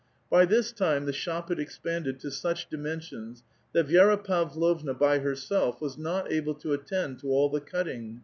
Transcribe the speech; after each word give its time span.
By 0.31 0.47
't;Liis 0.47 0.75
time 0.75 1.05
the 1.05 1.13
shop 1.13 1.49
had 1.49 1.59
expanded 1.59 2.19
to 2.21 2.31
such 2.31 2.67
dimensions 2.67 3.43
that 3.73 3.85
"Vi^ra 3.85 4.23
Pavlovna 4.23 4.95
by 4.95 5.19
herself 5.19 5.79
was 5.79 5.95
not 5.95 6.31
able 6.31 6.55
to 6.55 6.73
attend 6.73 7.19
to 7.19 7.27
all 7.27 7.49
the 7.49 7.61
csuttiiig. 7.61 8.19